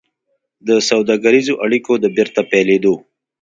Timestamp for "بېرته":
2.15-2.41